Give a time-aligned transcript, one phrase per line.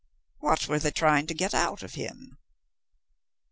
[0.39, 2.39] "What were they trying to get out of him?"